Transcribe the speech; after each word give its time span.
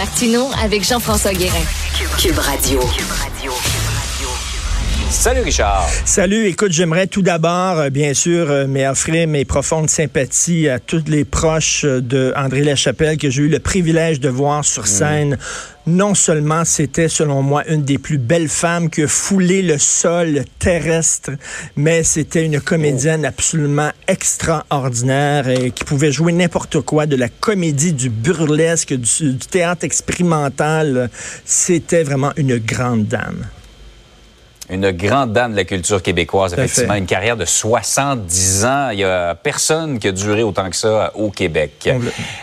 Martino 0.00 0.48
avec 0.62 0.84
Jean-François 0.84 1.32
Guérin. 1.32 1.58
Cube 2.18 2.38
Radio. 2.38 2.78
Salut 5.10 5.40
Richard. 5.40 5.88
Salut, 6.04 6.46
écoute, 6.46 6.70
j'aimerais 6.70 7.06
tout 7.06 7.22
d'abord, 7.22 7.78
euh, 7.78 7.90
bien 7.90 8.12
sûr, 8.12 8.50
euh, 8.50 8.66
mais 8.68 8.86
offrir 8.86 9.26
mes 9.26 9.46
profondes 9.46 9.88
sympathies 9.88 10.68
à 10.68 10.78
tous 10.78 11.04
les 11.06 11.24
proches 11.24 11.84
euh, 11.84 12.02
de 12.02 12.32
André 12.36 12.62
Lachapelle 12.62 13.16
que 13.16 13.30
j'ai 13.30 13.44
eu 13.44 13.48
le 13.48 13.58
privilège 13.58 14.20
de 14.20 14.28
voir 14.28 14.66
sur 14.66 14.86
scène. 14.86 15.38
Non 15.86 16.14
seulement 16.14 16.66
c'était, 16.66 17.08
selon 17.08 17.40
moi, 17.40 17.66
une 17.68 17.82
des 17.82 17.96
plus 17.96 18.18
belles 18.18 18.50
femmes 18.50 18.90
qui 18.90 19.02
a 19.02 19.08
foulé 19.08 19.62
le 19.62 19.78
sol 19.78 20.44
terrestre, 20.58 21.30
mais 21.74 22.02
c'était 22.02 22.44
une 22.44 22.60
comédienne 22.60 23.24
absolument 23.24 23.90
extraordinaire 24.06 25.48
et 25.48 25.70
qui 25.70 25.84
pouvait 25.84 26.12
jouer 26.12 26.32
n'importe 26.32 26.82
quoi, 26.82 27.06
de 27.06 27.16
la 27.16 27.30
comédie, 27.30 27.94
du 27.94 28.10
burlesque, 28.10 28.92
du, 28.92 29.32
du 29.32 29.46
théâtre 29.46 29.84
expérimental. 29.84 31.08
C'était 31.46 32.02
vraiment 32.02 32.32
une 32.36 32.58
grande 32.58 33.06
dame. 33.06 33.46
Une 34.70 34.90
grande 34.90 35.32
dame 35.32 35.52
de 35.52 35.56
la 35.56 35.64
culture 35.64 36.02
québécoise, 36.02 36.52
effectivement. 36.52 36.94
Une 36.94 37.06
carrière 37.06 37.36
de 37.36 37.44
70 37.46 38.64
ans. 38.64 38.90
Il 38.90 38.98
y 38.98 39.04
a 39.04 39.34
personne 39.34 39.98
qui 39.98 40.08
a 40.08 40.12
duré 40.12 40.42
autant 40.42 40.68
que 40.68 40.76
ça 40.76 41.12
au 41.14 41.30
Québec. 41.30 41.88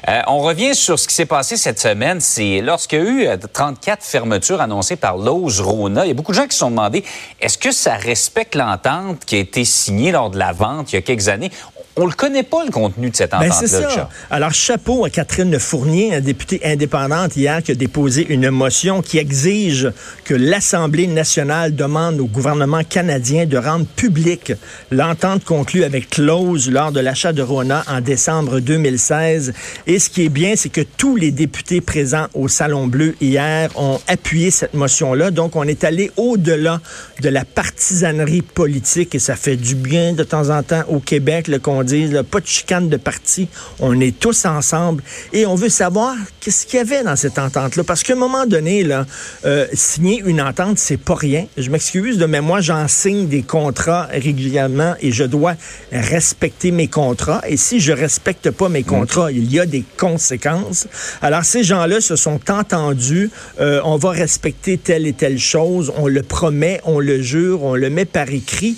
Euh, 0.07 0.21
on 0.27 0.39
revient 0.39 0.73
sur 0.73 0.97
ce 0.97 1.07
qui 1.07 1.13
s'est 1.13 1.25
passé 1.25 1.55
cette 1.55 1.79
semaine. 1.79 2.19
C'est 2.19 2.61
lorsqu'il 2.61 2.99
y 2.99 3.01
a 3.01 3.05
eu 3.05 3.27
euh, 3.27 3.37
34 3.53 4.03
fermetures 4.03 4.59
annoncées 4.59 4.95
par 4.95 5.17
Lowe's 5.17 5.59
Rona. 5.59 6.05
Il 6.05 6.09
y 6.09 6.11
a 6.11 6.13
beaucoup 6.15 6.31
de 6.31 6.37
gens 6.37 6.47
qui 6.47 6.53
se 6.53 6.59
sont 6.59 6.71
demandé 6.71 7.03
est-ce 7.39 7.57
que 7.57 7.71
ça 7.71 7.95
respecte 7.95 8.55
l'entente 8.55 9.23
qui 9.25 9.35
a 9.35 9.39
été 9.39 9.63
signée 9.63 10.11
lors 10.11 10.29
de 10.31 10.39
la 10.39 10.51
vente 10.51 10.93
il 10.93 10.95
y 10.95 10.99
a 10.99 11.01
quelques 11.01 11.27
années? 11.27 11.51
On 11.97 12.07
le 12.07 12.11
connaît 12.11 12.43
pas, 12.43 12.65
le 12.65 12.71
contenu 12.71 13.09
de 13.09 13.15
cette 13.15 13.31
Ben, 13.31 13.49
entente-là, 13.49 13.89
ça. 13.89 14.09
Alors, 14.29 14.53
chapeau 14.53 15.05
à 15.05 15.09
Catherine 15.09 15.57
Fournier, 15.57 16.19
députée 16.19 16.59
indépendante 16.65 17.38
hier, 17.38 17.63
qui 17.63 17.71
a 17.71 17.75
déposé 17.75 18.25
une 18.27 18.49
motion 18.49 19.01
qui 19.01 19.17
exige 19.17 19.89
que 20.25 20.33
l'Assemblée 20.33 21.07
nationale 21.07 21.73
demande 21.73 22.19
au 22.19 22.25
gouvernement 22.25 22.83
canadien 22.83 23.45
de 23.45 23.57
rendre 23.57 23.85
publique 23.85 24.51
l'entente 24.91 25.45
conclue 25.45 25.85
avec 25.85 26.17
Lowe's 26.17 26.69
lors 26.69 26.91
de 26.91 26.99
l'achat 26.99 27.31
de 27.31 27.41
Rona 27.41 27.85
en 27.88 28.01
décembre 28.01 28.59
2016. 28.59 29.53
Et 29.88 29.97
ce 29.97 30.09
qui 30.09 30.25
est 30.25 30.29
bien, 30.29 30.55
c'est 30.57 30.69
que 30.69 30.81
tous 30.81 31.16
les 31.16 31.31
députés 31.31 31.79
présents 31.79 32.27
au 32.33 32.49
Salon 32.49 32.88
Bleu 32.88 33.16
hier 33.21 33.69
ont 33.75 34.01
appuyé 34.07 34.51
cette 34.51 34.73
motion-là. 34.73 35.31
Donc, 35.31 35.55
on 35.55 35.63
est 35.63 35.85
allé 35.85 36.11
au-delà 36.17 36.81
de 37.21 37.29
la 37.29 37.45
partisanerie 37.45 38.41
politique 38.41 39.16
et 39.16 39.19
ça 39.19 39.38
fait 39.38 39.55
du 39.55 39.75
bien 39.75 40.11
de 40.11 40.23
temps 40.25 40.49
en 40.49 40.61
temps 40.61 40.83
au 40.89 40.99
Québec 40.99 41.49
qu'on 41.61 41.84
dise 41.86 42.11
là, 42.11 42.23
pas 42.23 42.39
de 42.39 42.47
chicane 42.47 42.89
de 42.89 42.97
parti, 42.97 43.47
on 43.80 44.00
est 44.00 44.17
tous 44.19 44.45
ensemble 44.45 45.03
et 45.31 45.45
on 45.45 45.55
veut 45.55 45.69
savoir 45.69 46.16
qu'est-ce 46.39 46.66
qu'il 46.66 46.78
y 46.78 46.81
avait 46.81 47.03
dans 47.03 47.16
cette 47.16 47.39
entente-là. 47.39 47.83
Parce 47.83 48.03
qu'à 48.03 48.14
un 48.14 48.17
moment 48.17 48.45
donné, 48.45 48.83
là, 48.83 49.05
euh, 49.45 49.67
signer 49.73 50.22
une 50.25 50.41
entente, 50.41 50.78
c'est 50.78 50.97
pas 50.97 51.16
rien. 51.16 51.47
Je 51.58 51.69
m'excuse, 51.69 52.19
mais 52.28 52.41
moi, 52.41 52.61
j'en 52.61 52.88
signe 52.88 53.28
des 53.28 53.44
contrats 53.44 54.08
régulièrement 54.11 54.95
et 55.02 55.11
je 55.11 55.23
dois 55.23 55.56
respecter 55.91 56.72
mes 56.72 56.88
contrats. 56.88 57.41
Et 57.47 57.57
si 57.57 57.79
je 57.79 57.91
respecte 57.91 58.51
pas 58.51 58.69
mes 58.69 58.84
contrats, 58.84 59.31
il 59.31 59.51
y 59.51 59.59
a 59.59 59.66
des 59.66 59.84
conséquences. 59.97 60.88
Alors, 61.22 61.44
ces 61.44 61.63
gens-là 61.63 62.01
se 62.01 62.16
sont 62.16 62.40
entendus. 62.50 63.29
euh, 63.59 63.81
on 63.84 63.97
va 63.97 64.12
respecter 64.12 64.78
telle 64.78 65.07
et 65.07 65.13
telle 65.13 65.40
chose. 65.40 65.91
On 65.97 66.07
le 66.07 66.22
promet, 66.22 66.81
on 66.85 67.00
le 67.00 67.22
jure, 67.22 67.63
on 67.63 67.75
le 67.75 67.90
met 67.90 68.06
par 68.06 68.29
écrit. 68.29 68.78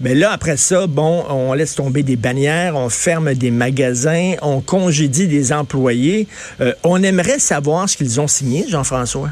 Mais 0.00 0.14
là, 0.14 0.32
après 0.32 0.56
ça, 0.56 0.86
bon, 0.86 1.24
on 1.28 1.54
laisse 1.54 1.74
tomber 1.74 2.02
des 2.02 2.16
bannières, 2.16 2.76
on 2.76 2.90
ferme 2.90 3.32
des 3.34 3.50
magasins, 3.50 4.34
on 4.42 4.60
congédie 4.60 5.26
des 5.26 5.52
employés. 5.52 6.28
Euh, 6.60 6.74
on 6.84 7.02
aimerait 7.02 7.38
savoir 7.38 7.88
ce 7.88 7.96
qu'ils 7.96 8.20
ont 8.20 8.28
signé, 8.28 8.66
Jean-François. 8.68 9.30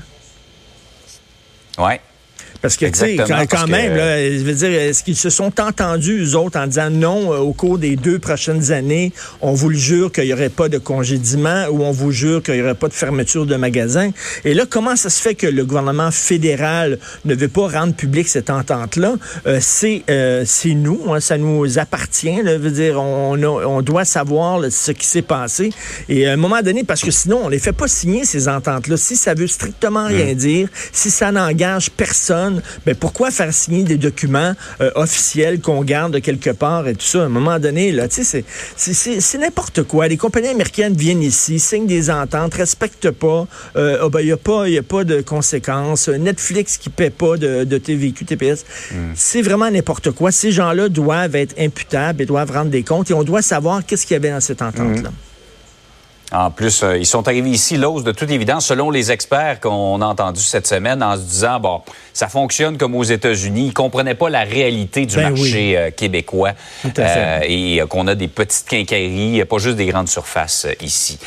Ouais. 1.79 2.01
Parce 2.65 2.79
que, 2.79 2.87
tu 2.87 2.93
sais, 2.99 3.17
quand, 3.17 3.27
que- 3.67 3.71
même, 3.71 3.95
là, 3.95 4.23
je 4.31 4.43
veux 4.43 4.55
dire, 4.55 4.71
est-ce 4.71 5.05
qu'ils 5.05 5.17
se 5.19 5.29
sont 5.29 5.53
entendus, 5.61 6.19
eux 6.25 6.35
autres, 6.35 6.59
en 6.59 6.67
disant 6.67 6.89
non, 6.89 7.31
euh, 7.35 7.37
au 7.39 7.53
cours 7.53 7.77
des 7.77 7.95
deux 7.95 8.19
prochaines 8.19 8.73
années, 8.73 9.13
on 9.43 9.53
vous 9.53 9.69
le 9.69 9.77
jure 9.77 10.11
qu'il 10.11 10.25
n'y 10.25 10.33
aurait 10.33 10.49
pas 10.49 10.71
de 10.71 10.79
congédiement 10.79 11.67
ou 11.71 11.83
on 11.83 11.91
vous 11.93 12.11
jure 12.11 12.43
qu'il 12.43 12.55
n'y 12.55 12.63
aurait 12.63 12.75
pas 12.75 12.89
de 12.89 12.95
fermeture 12.95 13.45
de 13.45 13.55
magasins? 13.57 14.11
Et 14.47 14.55
là, 14.55 14.65
comment 14.69 14.97
ça 14.97 15.11
se 15.11 15.21
fait 15.21 15.35
que 15.35 15.47
le 15.47 15.63
gouvernement 15.67 16.11
fédéral 16.11 16.99
ne 17.27 17.35
veut 17.35 17.49
pas 17.49 17.69
rendre 17.69 17.93
public 17.95 18.27
cette 18.29 18.49
entente-là? 18.49 19.17
Euh, 19.47 19.59
c'est 19.61 20.03
euh, 20.09 20.45
c'est 20.47 20.73
nous, 20.75 21.01
hein, 21.13 21.21
ça 21.21 21.37
nous 21.37 21.79
appartient. 21.79 22.41
Là, 22.43 22.57
veut 22.57 22.71
dire, 22.71 22.99
on, 22.99 23.35
a- 23.43 23.47
on 23.67 23.83
doit 23.83 24.07
savoir 24.07 24.59
là, 24.59 24.71
ce 24.71 24.93
qui 24.93 25.07
s'est 25.07 25.21
passé. 25.23 25.71
Et 26.09 26.27
à 26.27 26.33
un 26.33 26.37
moment 26.37 26.63
donné, 26.63 26.83
parce 26.83 27.03
que 27.03 27.11
sinon, 27.11 27.43
on 27.45 27.49
les 27.51 27.59
fait 27.59 27.73
pas 27.73 27.89
signer, 27.89 28.25
ces 28.25 28.49
ententes-là. 28.49 28.97
Si 28.97 29.17
ça 29.17 29.35
veut 29.35 29.49
strictement 29.49 30.07
rien 30.07 30.33
dire, 30.33 30.69
si 30.93 31.11
ça 31.11 31.31
n'engage 31.31 31.91
personne, 31.91 32.54
ben 32.87 32.95
pourquoi 32.95 33.31
faire 33.31 33.53
signer 33.53 33.83
des 33.85 33.97
documents 33.97 34.55
euh, 34.81 34.91
officiels 34.95 35.61
qu'on 35.61 35.83
garde 35.83 36.21
quelque 36.21 36.51
part 36.51 36.87
et 36.89 36.95
tout 36.95 37.07
ça? 37.07 37.23
À 37.23 37.27
un 37.27 37.29
moment 37.29 37.59
donné, 37.59 37.93
là, 37.93 38.09
tu 38.09 38.17
sais, 38.17 38.25
c'est- 38.25 38.45
c'est- 38.77 38.95
c'est 38.95 39.21
c'est 39.21 39.39
n'importe 39.39 39.83
quoi. 39.83 40.09
Les 40.09 40.17
compagnies 40.17 40.49
américaines 40.49 40.95
viennent 40.95 41.23
ici, 41.23 41.59
signent 41.59 41.87
des 41.87 42.11
ententes, 42.11 42.55
respectent 42.55 43.11
pas. 43.11 43.47
Euh, 43.77 43.99
ah 44.03 44.09
ben, 44.09 44.21
il 44.21 44.27
n'y 44.27 44.33
a, 44.33 44.37
pas- 44.37 44.69
y 44.69 44.79
a 44.79 44.83
pas 44.83 45.05
de 45.05 45.21
conséquences. 45.21 46.09
Netflix 46.09 46.77
qui 46.79 46.91
paie 46.91 47.11
pas 47.11 47.37
de, 47.37 47.65
de 47.65 47.79
TVQ, 47.79 48.25
TPS. 48.25 48.65
C'est 49.15 49.43
vraiment 49.43 49.71
n'importe 49.71 50.11
quoi. 50.13 50.31
Ces 50.33 50.53
gens-là 50.53 50.89
doivent 50.89 51.37
être 51.37 51.55
imputables 51.59 52.23
et 52.23 52.27
doivent 52.27 52.51
rendre 52.51 52.71
des 52.71 52.83
comptes 52.83 53.11
et 53.11 53.15
on 53.15 53.23
doit 53.25 53.43
savoir 53.43 53.85
qu'est-ce 53.85 54.07
qu'il 54.07 54.15
y 54.15 54.17
avait 54.17 54.31
dans 54.31 54.41
cette 54.41 54.63
entente-là. 54.63 55.11
En 56.35 56.51
plus, 56.51 56.83
euh, 56.83 56.99
ils 56.99 57.07
sont 57.07 57.29
arrivés 57.29 57.51
ici, 57.51 57.77
l'ose 57.77 58.03
de 58.03 58.11
toute 58.11 58.31
évidence, 58.31 58.67
selon 58.67 58.91
les 58.91 59.13
experts 59.13 59.61
qu'on 59.61 60.03
a 60.03 60.07
entendus 60.07 60.43
cette 60.43 60.67
semaine, 60.67 61.03
en 61.03 61.17
se 61.17 61.23
disant, 61.23 61.61
bon, 61.61 61.81
ça 62.13 62.29
fonctionne 62.29 62.77
comme 62.77 62.95
aux 62.97 63.05
États-Unis. 63.05 63.67
Ils 63.69 63.73
comprenaient 63.73 64.17
pas 64.17 64.29
la 64.29 64.43
réalité 64.43 65.07
du 65.07 65.15
Ben 65.17 65.31
marché 65.31 65.79
euh, 65.79 65.91
québécois 65.91 66.53
Tout 66.83 66.89
à 66.97 67.07
fait. 67.07 67.19
euh, 67.19 67.41
et 67.47 67.83
qu'on 67.89 68.09
a 68.09 68.17
des 68.17 68.29
petites 68.29 68.67
quincailleries, 68.67 69.45
pas 69.45 69.59
juste 69.59 69.77
des 69.77 69.87
grandes 69.87 70.09
surfaces 70.09 70.67
ici. 70.81 71.19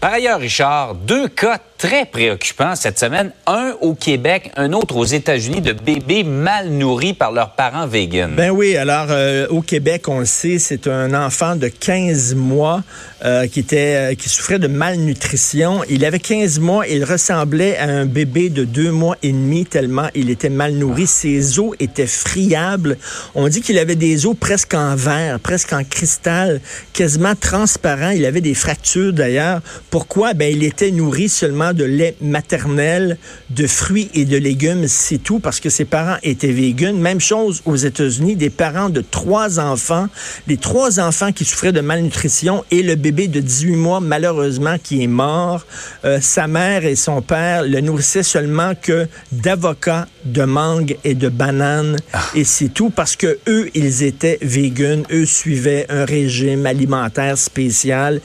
Par 0.00 0.12
ailleurs, 0.12 0.40
Richard, 0.40 0.94
deux 0.94 1.28
cas 1.28 1.58
très 1.78 2.06
préoccupants 2.06 2.74
cette 2.76 2.98
semaine. 2.98 3.32
Un 3.46 3.74
au 3.80 3.94
Québec, 3.94 4.50
un 4.56 4.72
autre 4.72 4.96
aux 4.96 5.04
États-Unis 5.04 5.60
de 5.60 5.72
bébés 5.72 6.24
mal 6.24 6.68
nourris 6.70 7.12
par 7.14 7.32
leurs 7.32 7.50
parents 7.50 7.86
véganes. 7.86 8.34
Ben 8.34 8.50
oui, 8.50 8.76
alors 8.76 9.06
euh, 9.10 9.46
au 9.50 9.60
Québec, 9.60 10.08
on 10.08 10.20
le 10.20 10.24
sait, 10.24 10.58
c'est 10.58 10.86
un 10.86 11.12
enfant 11.14 11.56
de 11.56 11.68
15 11.68 12.34
mois 12.34 12.82
euh, 13.24 13.46
qui 13.46 13.60
était 13.60 14.12
euh, 14.12 14.14
qui 14.14 14.28
souffrait 14.28 14.58
de 14.58 14.66
malnutrition. 14.66 15.80
Il 15.88 16.04
avait 16.04 16.18
15 16.18 16.58
mois, 16.58 16.86
il 16.86 17.04
ressemblait 17.04 17.78
à 17.78 17.88
un 17.88 18.04
bébé 18.04 18.50
de 18.50 18.64
deux 18.64 18.90
mois 18.90 19.16
et 19.22 19.32
demi 19.32 19.64
tellement 19.64 20.08
il 20.14 20.28
était 20.28 20.50
mal 20.50 20.74
nourri. 20.74 21.06
Ses 21.06 21.58
os 21.58 21.74
étaient 21.80 22.06
friables. 22.06 22.98
On 23.34 23.48
dit 23.48 23.62
qu'il 23.62 23.78
avait 23.78 23.96
des 23.96 24.26
os 24.26 24.36
presque 24.38 24.74
en 24.74 24.94
verre, 24.94 25.40
presque 25.40 25.72
en 25.72 25.84
cristal, 25.84 26.60
quasiment 26.92 27.34
transparent. 27.34 28.10
Il 28.10 28.26
avait 28.26 28.42
des 28.42 28.52
fractures 28.52 29.14
d'ailleurs. 29.14 29.62
Pourquoi? 29.88 30.34
Ben, 30.34 30.52
il 30.54 30.62
était 30.62 30.90
nourri 30.90 31.30
seulement 31.30 31.72
de 31.72 31.84
lait 31.84 32.16
maternel, 32.20 33.16
de 33.48 33.66
fruits 33.66 34.10
et 34.12 34.26
de 34.26 34.36
légumes, 34.36 34.86
c'est 34.86 35.16
tout, 35.16 35.38
parce 35.38 35.60
que 35.60 35.70
ses 35.70 35.86
parents 35.86 36.18
étaient 36.22 36.52
véganes. 36.52 36.98
Même 36.98 37.20
chose 37.20 37.62
aux 37.64 37.76
États-Unis, 37.76 38.36
des 38.36 38.50
parents 38.50 38.90
de 38.90 39.00
trois 39.00 39.60
enfants, 39.60 40.08
les 40.46 40.58
trois 40.58 41.00
enfants 41.00 41.32
qui 41.32 41.46
souffraient 41.46 41.72
de 41.72 41.80
malnutrition 41.80 42.64
et 42.70 42.82
le 42.82 42.96
bébé 42.96 43.13
de 43.14 43.40
18 43.40 43.76
mois, 43.76 44.00
malheureusement, 44.00 44.76
qui 44.82 45.02
est 45.02 45.08
mort. 45.08 45.66
Euh, 46.04 46.18
sa 46.20 46.46
mère 46.46 46.84
et 46.84 46.96
son 46.96 47.22
père 47.22 47.62
le 47.62 47.80
nourrissaient 47.80 48.22
seulement 48.22 48.72
que 48.80 49.06
d'avocats, 49.32 50.06
de 50.24 50.44
mangue 50.44 50.96
et 51.04 51.14
de 51.14 51.28
bananes, 51.28 51.96
et 52.34 52.44
c'est 52.44 52.68
tout, 52.68 52.90
parce 52.90 53.16
que 53.16 53.38
eux, 53.48 53.70
ils 53.74 54.02
étaient 54.02 54.38
véganes, 54.42 55.04
eux 55.12 55.26
suivaient 55.26 55.86
un 55.88 56.04
régime 56.04 56.66
alimentaire 56.66 57.38
spécial. 57.38 58.20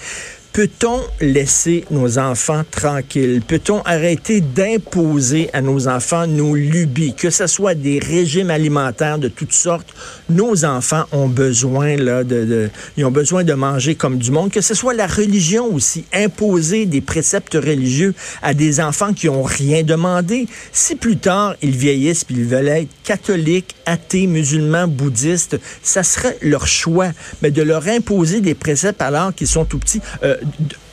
Peut-on 0.51 0.99
laisser 1.21 1.85
nos 1.91 2.17
enfants 2.17 2.63
tranquilles? 2.69 3.41
Peut-on 3.47 3.81
arrêter 3.83 4.41
d'imposer 4.41 5.49
à 5.53 5.61
nos 5.61 5.87
enfants 5.87 6.25
nos 6.25 6.55
lubies, 6.55 7.13
que 7.13 7.29
ce 7.29 7.45
soit 7.45 7.75
des 7.75 7.99
régimes 7.99 8.49
alimentaires 8.49 9.19
de 9.19 9.27
toutes 9.27 9.53
sortes? 9.53 9.93
Nos 10.27 10.65
enfants 10.65 11.05
ont 11.11 11.27
besoin 11.27 11.95
là, 11.97 12.23
de, 12.23 12.69
ils 12.97 13.05
ont 13.05 13.11
besoin 13.11 13.43
de 13.43 13.53
manger 13.53 13.93
comme 13.93 14.17
du 14.17 14.31
monde, 14.31 14.51
que 14.51 14.61
ce 14.61 14.73
soit 14.73 14.95
la 14.95 15.05
religion 15.05 15.71
aussi, 15.71 16.05
imposer 16.13 16.87
des 16.87 17.01
préceptes 17.01 17.53
religieux 17.53 18.15
à 18.41 18.55
des 18.55 18.81
enfants 18.81 19.13
qui 19.13 19.29
ont 19.29 19.43
rien 19.43 19.83
demandé. 19.83 20.47
Si 20.71 20.95
plus 20.95 21.17
tard 21.17 21.55
ils 21.61 21.75
vieillissent 21.77 22.23
puis 22.23 22.35
ils 22.35 22.45
veulent 22.45 22.69
être 22.69 22.89
catholiques, 23.03 23.75
athées, 23.85 24.27
musulmans, 24.27 24.87
bouddhistes, 24.87 25.59
ça 25.83 26.03
serait 26.03 26.37
leur 26.41 26.67
choix. 26.67 27.11
Mais 27.41 27.51
de 27.51 27.61
leur 27.61 27.87
imposer 27.87 28.41
des 28.41 28.55
préceptes 28.55 29.01
alors 29.01 29.33
qu'ils 29.33 29.47
sont 29.47 29.65
tout 29.65 29.79
petits, 29.79 30.01
euh, 30.23 30.37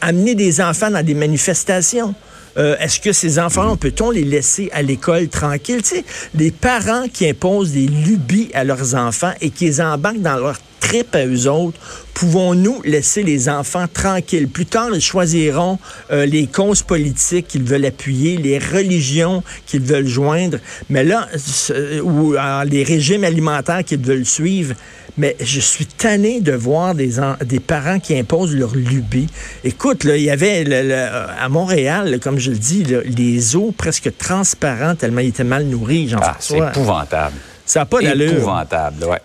amener 0.01 0.35
des 0.35 0.61
enfants 0.61 0.91
dans 0.91 1.05
des 1.05 1.15
manifestations. 1.15 2.15
Euh, 2.57 2.77
est-ce 2.79 3.01
que 3.01 3.13
ces 3.13 3.39
enfants, 3.39 3.77
peut-on 3.77 4.11
les 4.11 4.25
laisser 4.25 4.71
à 4.73 4.81
l'école 4.81 5.29
tranquille? 5.29 5.83
Tu 5.83 5.97
sais, 5.97 6.05
les 6.35 6.51
parents 6.51 7.05
qui 7.13 7.29
imposent 7.29 7.73
des 7.73 7.87
lubies 7.87 8.51
à 8.55 8.65
leurs 8.65 8.95
enfants 8.95 9.33
et 9.41 9.51
qui 9.51 9.67
les 9.67 9.81
embarquent 9.81 10.23
dans 10.23 10.39
leur 10.39 10.59
trip 10.87 11.15
à 11.15 11.27
eux 11.27 11.49
autres, 11.49 11.79
pouvons-nous 12.15 12.81
laisser 12.85 13.25
les 13.25 13.49
enfants 13.49 13.87
tranquilles? 13.93 14.49
Plus 14.49 14.67
tard, 14.67 14.91
ils 14.95 15.01
choisiront 15.01 15.79
euh, 16.13 16.27
les 16.27 16.47
causes 16.47 16.83
politiques 16.83 17.49
qu'ils 17.49 17.65
veulent 17.65 17.85
appuyer, 17.87 18.37
les 18.37 18.59
religions 18.59 19.43
qu'ils 19.67 19.83
veulent 19.83 20.07
joindre, 20.07 20.59
mais 20.89 21.03
là, 21.03 21.29
ou 22.05 22.35
les 22.65 22.85
régimes 22.85 23.25
alimentaires 23.25 23.83
qu'ils 23.85 24.01
veulent 24.01 24.25
suivre. 24.25 24.75
Mais 25.19 25.35
je 25.41 25.61
suis 25.61 25.87
tanné 25.87 26.41
de 26.41 26.53
voir 26.53 26.95
des, 26.95 27.15
des 27.45 27.61
parents 27.61 27.99
qui 27.99 28.17
imposent 28.17 28.55
leur 28.55 28.77
lubie. 28.77 29.29
Écoute, 29.65 30.05
là, 30.05 30.17
il 30.17 30.23
y 30.23 30.31
avait 30.31 30.71
à 31.41 31.49
Montréal, 31.49 32.21
comme 32.23 32.39
je 32.39 32.51
le 32.51 32.59
dis, 32.59 32.85
les 32.85 33.57
eaux 33.57 33.73
presque 33.77 34.11
transparentes 34.19 34.99
tellement 34.99 35.23
ils 35.23 35.29
étaient 35.29 35.43
mal 35.43 35.65
nourris. 35.65 36.15
Ah, 36.21 36.37
c'est 36.39 36.59
épouvantable. 36.59 37.37
Ça 37.65 37.81
n'a 37.81 37.87
pas 37.87 38.03
d'allure. 38.03 38.33
Épouvantable, 38.35 39.05
ouais. 39.05 39.21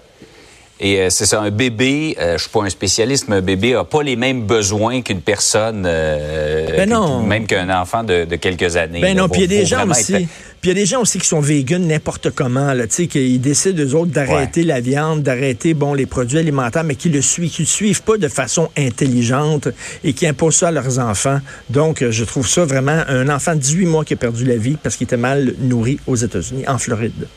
Et 0.84 1.00
euh, 1.00 1.12
c'est 1.12 1.28
ça, 1.28 1.40
un 1.40 1.52
bébé, 1.52 2.18
euh, 2.20 2.38
je 2.38 2.42
suis 2.42 2.50
pas 2.50 2.64
un 2.64 2.70
spécialiste, 2.70 3.28
mais 3.28 3.36
un 3.36 3.42
bébé 3.42 3.76
a 3.76 3.84
pas 3.84 4.02
les 4.02 4.16
mêmes 4.16 4.48
besoins 4.48 5.04
qu'une 5.04 5.22
personne, 5.22 5.84
euh, 5.86 6.76
ben 6.76 7.28
même 7.28 7.46
qu'un 7.46 7.70
enfant 7.70 8.04
de, 8.04 8.26
quelques 8.36 8.78
années. 8.78 9.00
Ben 9.00 9.16
non, 9.16 9.30
puis 9.30 9.44
il 9.44 9.52
y 9.52 9.56
a 9.56 9.60
des 9.60 9.66
gens 9.66 9.88
aussi. 9.88 10.28
Puis 10.60 10.70
il 10.72 10.78
y 10.78 10.80
a 10.80 10.82
des 10.82 10.88
gens 10.88 11.02
aussi 11.02 11.20
qui 11.20 11.28
sont 11.28 11.40
véganes 11.40 11.86
n'importe 11.86 12.32
comment, 12.32 12.74
là, 12.74 12.88
tu 12.88 12.96
sais, 12.96 13.08
qui 13.08 13.38
décident 13.38 13.84
eux 13.84 13.96
autres 13.96 14.12
d'arrêter 14.12 14.64
la 14.64 14.80
viande, 14.80 15.22
d'arrêter 15.22 15.76
bon 15.76 15.94
les 15.94 16.08
produits 16.08 16.40
alimentaires, 16.40 16.84
mais 16.84 16.96
qui 16.96 17.10
le 17.10 17.22
suivent, 17.22 17.52
qui 17.52 17.62
le 17.62 17.68
suivent 17.68 18.02
pas 18.02 18.18
de 18.18 18.28
façon 18.28 18.70
intelligente 18.76 19.68
et 20.04 20.14
qui 20.14 20.26
imposent 20.26 20.58
ça 20.58 20.70
à 20.70 20.72
leurs 20.72 20.98
enfants. 20.98 21.40
Donc, 21.70 22.04
je 22.10 22.24
trouve 22.24 22.48
ça 22.48 22.66
vraiment 22.66 23.04
un 23.08 23.30
enfant 23.30 23.54
de 23.54 23.60
18 23.60 23.86
mois 23.86 24.04
qui 24.04 24.14
a 24.14 24.18
perdu 24.18 24.46
la 24.46 24.58
vie 24.58 24.78
parce 24.82 24.98
qu'il 24.98 25.06
était 25.06 25.18
mal 25.18 25.54
nourri 25.60 26.00
aux 26.08 26.16
États-Unis, 26.16 26.64
en 26.68 26.80
Floride. 26.80 27.28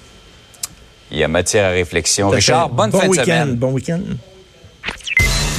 Il 1.15 1.19
y 1.19 1.25
a 1.25 1.29
matière 1.29 1.67
à 1.67 1.71
réflexion. 1.71 2.29
Richard, 2.29 2.71
bonne 2.71 2.91
fin 2.91 3.09
de 3.09 3.15
semaine. 3.15 3.55
Bon 3.55 3.71
week-end. 3.71 4.01